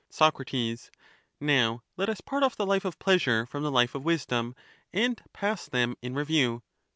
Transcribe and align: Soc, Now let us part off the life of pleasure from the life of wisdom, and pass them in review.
Soc, 0.09 0.39
Now 1.39 1.83
let 1.95 2.09
us 2.09 2.21
part 2.21 2.41
off 2.41 2.55
the 2.55 2.65
life 2.65 2.85
of 2.85 2.97
pleasure 2.97 3.45
from 3.45 3.61
the 3.61 3.69
life 3.69 3.93
of 3.93 4.03
wisdom, 4.03 4.55
and 4.91 5.21
pass 5.31 5.67
them 5.67 5.95
in 6.01 6.15
review. 6.15 6.63